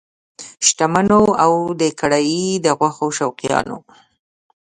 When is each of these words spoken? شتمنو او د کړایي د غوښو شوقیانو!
شتمنو 0.67 1.23
او 1.43 1.53
د 1.81 1.83
کړایي 1.99 2.45
د 2.65 2.67
غوښو 2.79 3.07
شوقیانو! 3.17 3.77